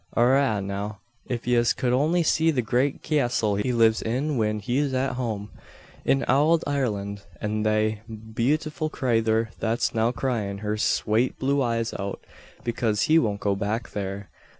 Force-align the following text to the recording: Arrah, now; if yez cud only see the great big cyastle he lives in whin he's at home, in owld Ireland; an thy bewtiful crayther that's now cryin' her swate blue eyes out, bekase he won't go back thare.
Arrah, 0.17 0.59
now; 0.61 0.97
if 1.27 1.45
yez 1.45 1.73
cud 1.73 1.93
only 1.93 2.23
see 2.23 2.49
the 2.49 2.63
great 2.63 3.03
big 3.03 3.03
cyastle 3.03 3.61
he 3.61 3.71
lives 3.71 4.01
in 4.01 4.35
whin 4.35 4.59
he's 4.59 4.95
at 4.95 5.13
home, 5.13 5.51
in 6.03 6.25
owld 6.27 6.63
Ireland; 6.65 7.21
an 7.39 7.61
thy 7.61 8.01
bewtiful 8.09 8.89
crayther 8.89 9.51
that's 9.59 9.93
now 9.93 10.11
cryin' 10.11 10.61
her 10.61 10.75
swate 10.75 11.37
blue 11.37 11.61
eyes 11.61 11.93
out, 11.99 12.19
bekase 12.63 13.03
he 13.03 13.19
won't 13.19 13.41
go 13.41 13.55
back 13.55 13.89
thare. 13.89 14.31